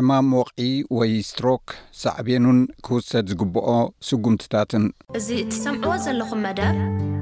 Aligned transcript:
ሕማም 0.00 0.26
ወቕዒ 0.38 0.64
ወይ 0.96 1.12
ስትሮክ 1.28 1.62
ሳዕብንን 2.00 2.58
ክውሰድ 2.86 3.24
ዝግብኦ 3.30 3.70
ስጉምትታትን 4.08 4.84
እዚ 5.18 5.28
እትሰምዕዎ 5.44 5.92
ዘለኹም 6.04 6.40
መደር 6.46 6.76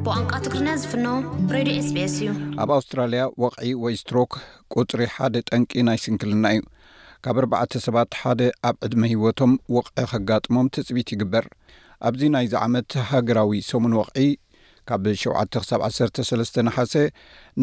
ብቋንቋ 0.04 0.32
ትግሪና 0.44 0.68
ዝፍኖ 0.82 1.06
ሬድዮ 1.54 1.74
ኤስቤስ 1.82 2.14
እዩ 2.22 2.28
ኣብ 2.62 2.70
ኣውስትራልያ 2.76 3.22
ወቕዒ 3.42 3.68
ወይ 3.84 3.94
ስትሮክ 4.00 4.32
ቁፅሪ 4.76 5.02
ሓደ 5.14 5.34
ጠንቂ 5.50 5.70
ናይ 5.88 5.98
ስንክልና 6.04 6.44
እዩ 6.56 6.60
ካብ 7.26 7.38
ኣዕተ 7.60 7.74
ሰባት 7.86 8.10
ሓደ 8.22 8.42
ኣብ 8.70 8.76
ዕድመ 8.88 9.02
ሂወቶም 9.12 9.54
ወቕዒ 9.76 9.98
ከጋጥሞም 10.12 10.68
ተፅቢት 10.78 11.12
ይግበር 11.14 11.46
ኣብዚ 12.10 12.22
ናይዚዓመት 12.36 12.90
ሃገራዊ 13.12 13.62
ሰሙን 13.70 13.96
ወቕዒ 14.00 14.28
ካብ 14.90 15.06
7 15.24 15.58
ሳ 15.70 15.80
13 15.88 16.60
ናሓሰ 16.68 16.94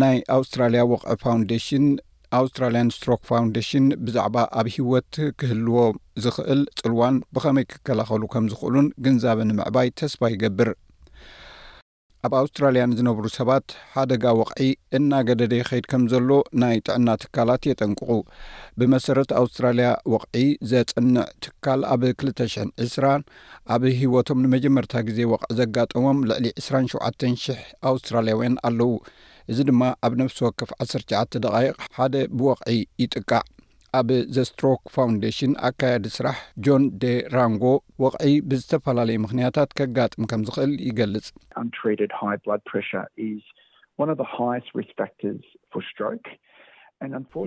ናይ 0.03 0.17
ኣውስትራልያ 0.39 0.81
ወቅዒ 0.93 1.13
ፋውንዴሽን 1.25 1.85
ኣውስትራልያን 2.37 2.87
ስትሮክ 2.95 3.19
ፋውንዴሽን 3.29 3.85
ብዛዕባ 4.05 4.35
ኣብ 4.59 4.67
ሂይወት 4.75 5.13
ክህልዎ 5.39 5.77
ዝኽእል 6.23 6.61
ጥልዋን 6.79 7.15
ብኸመይ 7.35 7.65
ክከላኸሉ 7.71 8.23
ከም 8.33 8.45
ዝኽእሉን 8.51 8.87
ግንዛብ 9.05 9.39
ንምዕባይ 9.49 9.89
ተስፋ 9.99 10.21
ይገብር 10.33 10.69
ኣብ 12.27 12.33
ኣውስትራልያን 12.39 12.91
ዝነብሩ 12.97 13.25
ሰባት 13.37 13.65
ሓደጋ 13.95 14.25
ወቕዒ 14.39 14.67
እናገደደ 14.99 15.53
ይኸይድ 15.59 15.85
ከም 15.91 16.03
ዘሎ 16.13 16.29
ናይ 16.63 16.75
ጥዕና 16.87 17.07
ትካላት 17.23 17.63
የጠንቅቑ 17.71 18.09
ብመሰረት 18.81 19.31
ኣውስትራልያ 19.41 19.87
ወቕዒ 20.13 20.45
ዘጸንዕ 20.73 21.25
ትካል 21.45 21.81
ኣብ 21.95 22.03
2020 22.07 23.11
ኣብ 23.75 23.83
ህይወቶም 24.01 24.41
ንመጀመርታ 24.45 24.93
ግዜ 25.09 25.19
ወቕዒ 25.33 25.51
ዘጋጠሞም 25.59 26.21
ልዕሊ 26.31 26.47
27,0000 26.63 27.61
ኣውስትራልያውያን 27.91 28.55
ኣለዉ 28.69 28.91
እዚ 29.51 29.57
ድማ 29.69 29.83
ኣብ 30.07 30.13
ነፍሲ 30.21 30.37
ወከፍ 30.45 30.69
19ተ 30.83 31.39
ደቃይቅ 31.45 31.73
ሓደ 31.95 32.13
ብወቕዒ 32.37 32.75
ይጥቃዕ 33.01 33.41
ኣብ 33.99 34.07
ዘስትሮክ 34.35 34.81
ፋውንዴሽን 34.93 35.51
ኣካየዲ 35.69 36.05
ስራሕ 36.17 36.37
ጆን 36.65 36.83
ደ 37.01 37.11
ራንጎ 37.35 37.65
ወቕዒ 38.03 38.31
ብዝተፈላለዩ 38.51 39.17
ምክንያታት 39.25 39.75
ከጋጥም 39.79 40.27
ከም 40.31 40.43
ዝክእል 40.47 40.73
ይገልጽሃ 40.87 42.21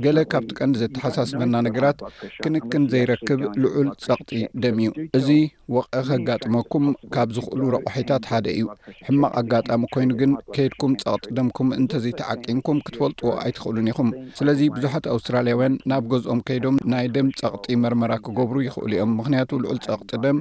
ገለ 0.04 0.18
ካብቲ 0.32 0.50
ቀንዲ 0.58 0.74
ዘተሓሳስበና 0.80 1.54
ነገራት 1.66 1.98
ክንክን 2.44 2.84
ዘይረክብ 2.92 3.40
ልዑል 3.62 3.88
ጸቕጢ 4.04 4.32
ደም 4.62 4.78
እዩ 4.84 4.88
እዚ 5.18 5.28
ወቕዒ 5.74 6.02
ኸጋጥመኩም 6.08 6.84
ካብ 7.14 7.28
ዝኽእሉ 7.36 7.62
ረቑሒታት 7.74 8.24
ሓደ 8.30 8.46
እዩ 8.56 8.66
ሕማቕ 9.06 9.32
ኣጋጣሚ 9.40 9.82
ኮይኑ 9.94 10.10
ግን 10.20 10.32
ከይድኩም 10.56 10.92
ጸቕጢ 11.02 11.26
ደምኩም 11.38 11.70
እንተዘይተዓቂንኩም 11.80 12.82
ክትፈልጥዎ 12.88 13.30
ኣይትኽእሉን 13.44 13.90
ኢኹም 13.92 14.10
ስለዚ 14.40 14.60
ብዙሓት 14.76 15.06
ኣውስትራልያውያን 15.14 15.76
ናብ 15.92 16.04
ገዝኦም 16.14 16.42
ከይዶም 16.50 16.78
ናይ 16.94 17.08
ደም 17.16 17.30
ጸቕጢ 17.42 17.66
መርመራ 17.84 18.12
ክገብሩ 18.26 18.56
ይኽእሉ 18.68 18.91
እዮም 18.96 19.14
ምኽንያቱ 19.20 19.50
ልዑል 19.64 19.80
ጸቕጢ 19.88 20.12
ደም 20.26 20.38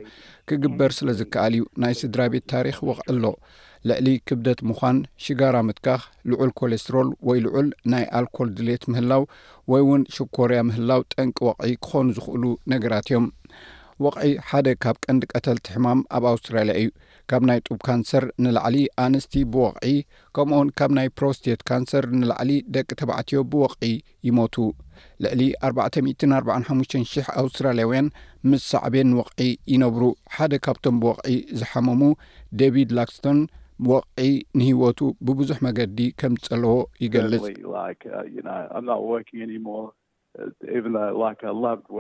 ክግበር 0.50 0.92
ስለ 1.02 1.10
ዝከኣል 1.22 1.54
እዩ 1.60 1.64
ናይ 1.84 1.94
ስድራ 2.02 2.22
ቤት 2.36 2.46
ታሪክ 2.56 2.78
ውቕዒ 2.90 3.00
ኣሎ 3.16 3.26
ልዕሊ 3.90 4.08
ክብደት 4.28 4.60
ምዃን 4.68 4.98
ሽጋራ 5.24 5.56
ምትካኽ 5.66 6.02
ልዑል 6.30 6.52
ኮለስትሮል 6.60 7.10
ወይ 7.28 7.40
ልዑል 7.46 7.68
ናይ 7.92 8.06
ኣልኮል 8.18 8.50
ድሌት 8.58 8.84
ምህላው 8.92 9.24
ወይ 9.72 9.82
እውን 9.86 10.04
ሽኮርያ 10.16 10.60
ምህላው 10.70 11.02
ጠንቂ 11.14 11.36
ወቕዒ 11.48 11.72
ክኾኑ 11.86 12.08
ዝኽእሉ 12.18 12.44
ነገራት 12.72 13.08
እዮም 13.12 13.26
ወቕዒ 14.04 14.32
ሓደ 14.48 14.68
ካብ 14.84 14.96
ቀንዲ 15.06 15.24
ቀተልቲ 15.34 15.66
ሕማም 15.76 16.00
ኣብ 16.20 16.24
ኣውስትራልያ 16.32 16.74
እዩ 16.84 16.90
ካብ 17.32 17.44
ናይ 17.50 17.60
ጡብ 17.66 17.78
ካንሰር 17.88 18.24
ንላዕሊ 18.46 18.78
ኣንስቲ 19.04 19.36
ብወቕዒ 19.56 19.94
ከምኡውን 20.38 20.70
ካብ 20.80 20.92
ናይ 20.98 21.08
ፕሮስቴት 21.20 21.62
ካንሰር 21.72 22.06
ንላዕሊ 22.22 22.52
ደቂ 22.78 22.90
ተባዕትዮ 23.02 23.40
ብወቕዒ 23.52 23.92
ይሞቱ 24.30 24.56
ልዕሊ 25.26 25.42
4ርባ 25.70 25.80
4ርሓሙሽተ 26.40 27.04
ሽሕ 27.14 27.30
ኣውስትራልያውያን 27.44 28.08
ምስ 28.50 28.66
ሳዕቤን 28.74 29.12
ወቕዒ 29.20 29.50
ይነብሩ 29.74 30.04
ሓደ 30.38 30.54
ካብቶም 30.68 30.98
ብወቕዒ 31.04 31.36
ዝሓመሙ 31.62 32.02
ደቪድ 32.62 32.92
ላክስቶን 33.00 33.40
ወቕዒ 33.92 34.32
ንህይወቱ 34.60 35.00
ብብዙሕ 35.28 35.58
መገዲ 35.68 35.98
ከም 36.20 36.34
ዝጸለዎ 36.42 36.74
ይገልጽ 37.04 37.46
uh, 37.46 37.88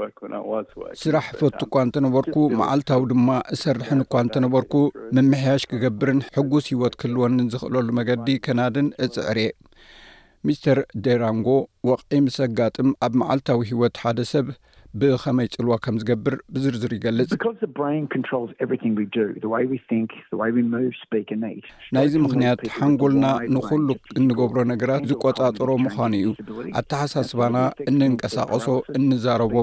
uh, 0.01 0.61
ስራሕ 1.03 1.25
እፈት 1.35 1.59
እኳ 1.65 1.73
um, 1.79 1.85
እንተ 1.87 1.97
ነበርኩ 2.05 2.37
መዓልታዊ 2.61 3.03
ድማ 3.11 3.29
እሰርሕን 3.55 3.99
እኳ 4.05 4.13
እንተ 4.25 4.35
ነበርኩ 4.45 4.73
ምምሕያሽ 5.17 5.63
ክገብርን 5.73 6.21
ሕጉስ 6.37 6.65
ህይወት 6.71 6.95
ክህልወንን 7.01 7.49
ዝኽእለሉ 7.55 7.87
መገዲ 7.99 8.27
ከናድን 8.47 8.89
እጽዕርእየ 9.07 9.51
ሚስተር 10.47 10.79
ዴራንጎ 11.05 11.47
ወቕዒ 11.91 12.11
ምስ 12.25 12.35
ኣጋጥም 12.47 12.89
ኣብ 13.05 13.13
መዓልታዊ 13.21 13.61
ሂይወት 13.71 13.95
ሓደ 14.03 14.19
ሰብ 14.31 14.47
ብኸመይ 14.99 15.47
ጽልዋ 15.53 15.73
ከም 15.85 15.95
ዝገብር 16.01 16.35
ብዝርዝር 16.53 16.91
ይገልጽ 16.95 17.29
ናይዚ 21.95 22.13
ምኽንያት 22.25 22.61
ሓንጎልና 22.75 23.25
ንኹሉ 23.55 23.87
እንገብሮ 24.19 24.59
ነገራት 24.71 25.03
ዝቈጻጽሮ 25.11 25.69
ምዃኑ 25.85 26.13
እዩ 26.21 26.29
ኣተሓሳስባና 26.81 27.57
እንንቀሳቐሶ 27.89 28.67
እንዛረቦ 28.99 29.55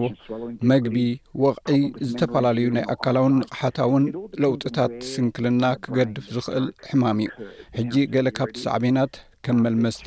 መግቢ 0.73 0.97
ወቕዒ 1.45 1.81
ዝተፈላለዩ 2.11 2.69
ናይ 2.79 2.85
ኣካላዊን 2.95 3.37
ንቕሓታውን 3.41 4.05
ለውጥታት 4.45 4.95
ስንክልና 5.13 5.65
ክገድፍ 5.85 6.27
ዝኽእል 6.37 6.67
ሕማም 6.91 7.21
እዩ 7.27 7.31
ሕጂ 7.79 7.95
ገለ 8.17 8.29
ካብቲ 8.41 8.59
ሳዕቤናት 8.69 9.15
ከም 9.47 9.57
uh, 9.59 9.63
መልመስቲ 9.65 10.07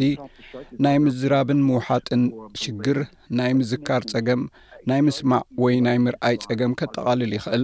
ናይ 0.84 0.97
ምዝራብን 1.06 1.62
ምውሓጥን 1.69 2.22
ሽግር 2.62 3.00
ናይ 3.38 3.52
ምዝካር 3.59 4.03
ጸገም 4.12 4.41
ናይ 4.90 5.01
ምስማዕ 5.06 5.41
ወይ 5.63 5.75
ናይ 5.85 5.97
ምርኣይ 6.06 6.35
ጸገም 6.44 6.73
ከጠቓልል 6.79 7.31
ይኽእል 7.35 7.63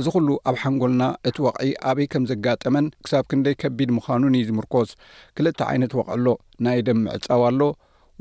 እዚ 0.00 0.06
ዅሉ 0.16 0.28
ኣብ 0.48 0.56
ሓንጐልና 0.62 1.02
እቲ 1.28 1.36
ወቕዒ 1.46 1.70
ኣበይ 1.90 2.06
ከም 2.12 2.24
ዘጋጠመን 2.30 2.86
ክሳብ 3.04 3.24
ክንደይ 3.30 3.54
ከቢድ 3.62 3.90
ምዃኑን 3.96 4.34
እዩ 4.38 4.44
ዝምርኮስ 4.50 4.90
ክልተ 5.38 5.58
ዓይነት 5.70 5.94
ወቕዕሎ 6.00 6.26
ናይ 6.66 6.78
ደም 6.88 6.98
ምዕጻው 7.06 7.42
ኣሎ 7.48 7.60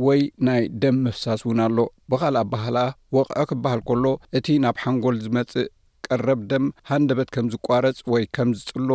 ወይ 0.07 0.21
ናይ 0.47 0.63
ደም 0.85 0.97
ምፍሳስ 1.07 1.41
እውን 1.45 1.61
ኣሎ 1.67 1.77
ብኻልኣ 2.13 2.41
ኣባህላ 2.45 2.77
ወቕዐ 3.17 3.39
ክበሃል 3.51 3.81
ከሎ 3.89 4.05
እቲ 4.39 4.47
ናብ 4.65 4.77
ሓንጎል 4.85 5.19
ዝመጽእ 5.25 5.67
ቀረብ 6.07 6.41
ደም 6.53 6.65
ሃንደበት 6.91 7.31
ከም 7.37 7.49
ዝቋረጽ 7.55 7.99
ወይ 8.13 8.25
ከም 8.37 8.49
ዝጽሎ 8.59 8.89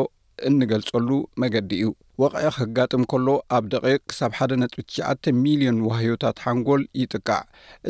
እንገልጸሉ 0.49 1.09
መገዲ 1.43 1.71
እዩ 1.79 1.87
ወቕዒ 2.23 2.49
ክጋጥም 2.57 3.05
ከሎ 3.11 3.29
ኣብ 3.57 3.65
ደቂቕ 3.73 4.01
ክሳብ 4.11 4.33
ሓደ 4.39 4.53
ነጥ 4.63 4.75
ትሽዓተ 4.81 5.33
ሚልዮን 5.45 5.79
ውህዮታት 5.87 6.37
ሓንጎል 6.45 6.83
ይጥቃዕ 7.01 7.41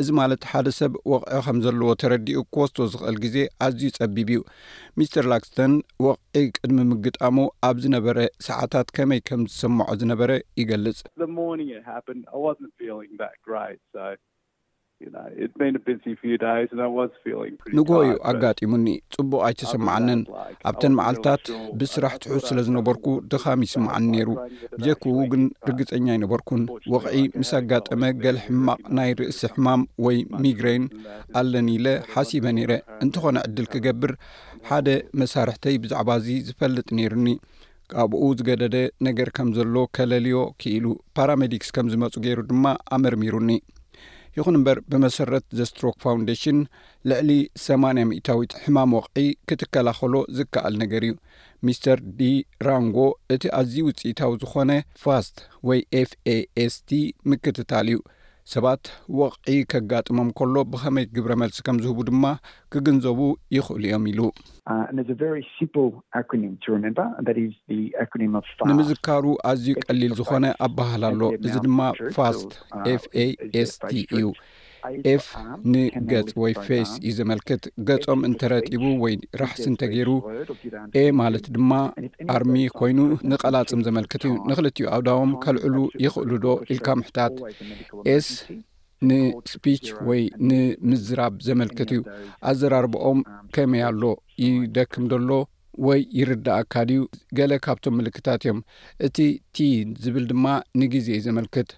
እዚ 0.01 0.07
ማለት 0.19 0.47
ሓደ 0.51 0.67
ሰብ 0.79 0.93
ወቕዒ 1.11 1.33
ከም 1.47 1.57
ዘለዎ 1.65 1.89
ተረዲኡ 2.03 2.41
ክስቶ 2.55 2.77
ዝኽእል 2.93 3.17
ግዜ 3.25 3.37
ኣዝዩ 3.65 3.89
ጸቢብ 3.97 4.29
እዩ 4.35 4.41
ሚስተር 5.01 5.27
ላክስተን 5.31 5.73
ወቕዒ 6.05 6.43
ቅድሚ 6.57 6.79
ምግጣሙ 6.93 7.37
ኣብ 7.69 7.77
ዝነበረ 7.85 8.17
ሰዓታት 8.49 8.89
ከመይ 8.97 9.21
ከም 9.29 9.43
ዝስምዖ 9.57 9.89
ዝነበረ 10.03 10.31
ይገልጽ 10.61 10.99
ንጐዩ 17.77 18.11
ኣጋጢሙኒ 18.29 18.85
ጽቡቕ 19.13 19.33
ኣይተሰማዓንን 19.47 20.21
ኣብተን 20.69 20.93
መዓልትታት 20.99 21.43
ብስራሕ 21.79 22.13
ትሑስ 22.23 22.45
ስለ 22.49 22.57
ዝነበርኩ 22.67 23.05
ድኻሚ 23.31 23.61
ይስምዓኒ 23.69 24.03
ነይሩ 24.13 24.29
ብጀክኡ 24.77 25.13
ግን 25.31 25.43
uh, 25.49 25.53
ርግጸኛ 25.69 26.07
ይነበርኩን 26.17 26.63
ወቕዒ 26.93 27.17
ምስ 27.41 27.51
ኣጋጠመ 27.59 28.01
ገል 28.23 28.37
ሕማቕ 28.45 28.79
ናይ 28.99 29.11
uh, 29.13 29.17
ርእሲ 29.19 29.41
ሕማም 29.55 29.83
ወይ 30.05 30.17
ሚግሬይን 30.45 30.85
uh, 30.89 31.19
ኣለኒ 31.41 31.67
ኢለ 31.77 31.87
ሓሲበ 32.13 32.45
ነይረ 32.59 32.71
እንተኾነ 33.05 33.37
ዕድል 33.49 33.67
ክገብር 33.75 34.13
ሓደ 34.71 34.87
መሳርሕተይ 35.21 35.77
ብዛዕባ 35.85 36.09
እዙ 36.21 36.29
ዝፈልጥ 36.49 36.87
ነይሩኒ 36.99 37.27
ካብኡ 37.93 38.23
ዝገደደ 38.37 38.77
ነገር 39.09 39.27
ከም 39.37 39.49
ዘሎ 39.59 39.75
ከለልዮ 39.95 40.37
ክኢሉ 40.61 40.85
ፓራሜዲክስ 41.17 41.71
ከም 41.77 41.89
ዝመጹ 41.95 42.13
ገይሩ 42.27 42.41
ድማ 42.51 42.65
ኣመርሚሩኒ 42.95 43.51
ይኹን 44.37 44.55
እምበር 44.57 44.77
ብመሰረት 44.91 45.45
ዘስትሮክ 45.59 45.95
ፋውንዴሽን 46.03 46.57
ልዕሊ 47.09 47.29
80 47.65 48.03
00ታዊት 48.07 48.53
ሕማም 48.63 48.91
ወቕዒ 48.97 49.27
ክትከላኸሎ 49.47 50.13
ዝከኣል 50.37 50.73
ነገር 50.83 51.03
እዩ 51.07 51.13
ሚስተር 51.67 51.99
ዲ 52.17 52.21
ራንጎ 52.67 52.97
እቲ 53.35 53.43
ኣዝዩ 53.59 53.77
ውፅኢታዊ 53.87 54.33
ዝኾነ 54.41 54.71
ፋስት 55.03 55.35
ወይ 55.69 55.79
ኤፍaኤsቲ 56.01 56.89
ምክትታል 57.33 57.87
እዩ 57.93 57.99
ሰባት 58.53 58.83
ወቕዒ 59.19 59.53
ከጋጥሞም 59.71 60.27
ከሎ 60.37 60.55
ብኸመይ 60.71 61.05
ግብረ 61.15 61.31
መልሲ 61.41 61.57
ከም 61.67 61.77
ዝህቡ 61.83 61.97
ድማ 62.09 62.25
ክግንዘቡ 62.73 63.19
ይኽእሉ 63.55 63.81
እዮም 63.87 64.03
ኢሉ 64.11 64.19
ንምዝካሩ 68.71 69.25
ኣዝዩ 69.51 69.67
ቀሊል 69.85 70.13
ዝኾነ 70.19 70.45
ኣባህልሎ 70.67 71.21
እዚ 71.45 71.55
ድማ 71.67 71.79
ፋስት 72.17 72.51
ኤፍaስቲ 72.93 73.91
እዩ 74.17 74.25
ኤፍ 75.13 75.25
ንገጽ 75.71 76.29
ወይ 76.41 76.53
ፌስ 76.65 76.89
እዩ 77.01 77.11
ዘመልክት 77.19 77.63
ገጾም 77.89 78.19
እንተረጢቡ 78.29 78.83
ወይ 79.03 79.13
ራሕሲ 79.41 79.65
እንተገይሩ 79.71 80.09
ኤ 81.01 81.03
ማለት 81.21 81.45
ድማ 81.55 81.71
ኣርሚ 82.35 82.55
ኮይኑ 82.79 82.99
ንቀላጽም 83.31 83.81
ዘመልክት 83.87 84.23
እዩ 84.27 84.33
ንኽልትኡ 84.51 84.87
ኣብዳቦም 84.97 85.33
ከልዕሉ 85.45 85.77
ይኽእሉ 86.05 86.31
ዶ 86.45 86.55
ኢልካ 86.73 86.87
ምሕታት 87.01 87.35
ኤስ 88.15 88.29
ንስፒች 89.09 89.85
ወይ 90.09 90.21
ንምዝራብ 90.49 91.33
ዘመልክት 91.47 91.89
እዩ 91.95 92.01
ኣዘራርቦኦም 92.51 93.19
ከመይሎ 93.55 94.01
ይደክም 94.45 95.05
ደሎ 95.13 95.31
ወይ 95.85 96.01
ይርዳእ 96.17 96.59
ኣካድዩ 96.63 96.99
ገለ 97.37 97.53
ካብቶም 97.65 97.95
ምልክታት 97.99 98.43
እዮም 98.45 98.59
እቲ 99.05 99.17
ቲ 99.55 99.65
ዝብል 100.03 100.25
ድማ 100.29 100.45
ንግዜ 100.81 101.07
እዩ 101.15 101.23
ዘመልክት 101.25 101.69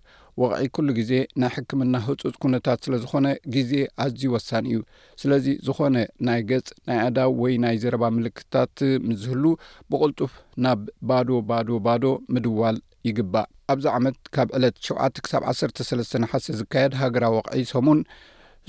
ወቕዒ 0.41 0.65
ኩሉ 0.75 0.87
ጊዜ 0.97 1.11
ናይ 1.41 1.51
ሕክምና 1.55 1.93
ህፁፅ 2.07 2.35
ኩነታት 2.43 2.79
ስለ 2.85 2.95
ዝኾነ 3.03 3.27
ግዜ 3.53 3.71
ኣዝዩ 4.03 4.23
ወሳኒ 4.33 4.65
እዩ 4.73 4.81
ስለዚ 5.21 5.45
ዝኾነ 5.67 5.95
ናይ 6.27 6.41
ገጽ 6.49 6.67
ናይ 6.87 6.99
ኣዳው 7.05 7.31
ወይ 7.41 7.53
ናይ 7.63 7.75
ዘረባ 7.83 8.03
ምልክትታት 8.17 8.77
ምዝህሉ 9.07 9.43
ብቕልጡፍ 9.89 10.33
ናብ 10.65 10.81
ባዶ 11.11 11.29
ባዶ 11.49 11.69
ባዶ 11.87 12.03
ምድዋል 12.35 12.77
ይግባእ 13.09 13.47
ኣብዛ 13.73 13.85
ዓመት 13.99 14.17
ካብ 14.35 14.49
ዕለት 14.57 14.75
7ተ 14.91 15.15
ክሳብ 15.25 15.43
13ስተ 15.55 16.13
ንሓሰ 16.23 16.45
ዝካየድ 16.61 16.93
ሃገራዊ 17.01 17.33
ወቕዒ 17.39 17.61
ሰሙን 17.73 18.01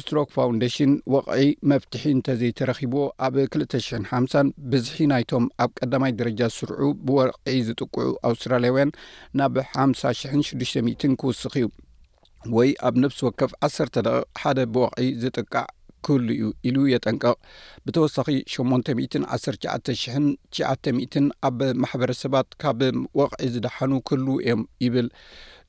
ስትሮክ 0.00 0.29
ፋንዴሽን 0.35 0.91
ወቕዒ 1.12 1.45
መፍትሒ 1.71 2.03
እንተዘይተረኺብዎ 2.17 3.00
ኣብ 3.27 3.35
ክልተ 3.53 3.73
ሽ0ን 3.87 4.05
ሓምሳ 4.11 4.33
ብዝሒ 4.73 4.99
ናይቶም 5.12 5.45
ኣብ 5.65 5.71
ቀዳማይ 5.79 6.12
ደረጃ 6.21 6.41
ዝስርዑ 6.56 6.81
ብወቕዒ 7.06 7.56
ዝጥቅዑ 7.69 8.06
ኣውስትራልያውያን 8.31 8.93
ናብ 9.41 9.56
ሓምሳ 9.73 10.03
ሽን 10.21 10.43
ሽዱሽተ 10.49 10.83
ሚት 10.89 11.03
ክውስኺ 11.23 11.55
እዩ 11.62 11.69
ወይ 12.59 12.71
ኣብ 12.89 12.95
ነፍሲ 13.05 13.21
ወከፍ 13.29 13.50
ዓሰርተ 13.69 13.97
ደቂ 14.09 14.15
ሓደ 14.43 14.59
ብወቕዒ 14.75 15.09
ዝጥቃዕ 15.25 15.67
ክህሉ 16.06 16.27
እዩ 16.39 16.47
ኢሉ 16.69 16.79
የጠንቀቕ 16.95 17.37
ብተወሳኺ 17.87 18.27
ሸሞንተ 18.55 18.89
ትን 19.12 19.25
ዓሰርት 19.37 19.62
ሸዓተ 19.67 19.87
ሽን 20.05 20.25
ትሸዓተ 20.53 20.85
ሚትን 20.99 21.27
ኣብ 21.49 21.59
ማሕበረሰባት 21.83 22.50
ካብ 22.65 22.83
ወቕዒ 23.21 23.49
ዝደሓኑ 23.55 23.93
ክህሉ 24.11 24.27
እዮም 24.45 24.62
ይብል 24.87 25.09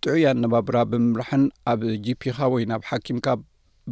ጥዑያ 0.04 0.28
ነባብራ 0.44 0.78
ብምምራሕን 0.92 1.46
ኣብ 1.74 1.82
ጂፒኻ 2.08 2.38
ወይ 2.56 2.66
ናብ 2.74 2.84
ሓኪምካ 2.90 3.28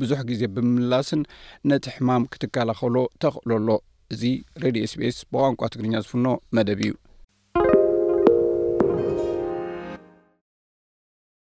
ብዙሕ 0.02 0.20
ግዜ 0.30 0.42
ብምላስን 0.56 1.22
ነቲ 1.70 1.86
ሕማም 1.96 2.24
ክትከላኸሎ 2.34 2.96
ተኽእለ 3.22 3.52
ሎ 3.68 3.78
እዚ 4.16 4.22
ሬዲ 4.64 4.78
sቤs 4.94 5.18
ብቋንቋ 5.32 5.62
ትግርኛ 5.74 5.96
ዝፍኖ 6.06 6.28
መደብ 6.58 6.82
እዩ 6.86 6.94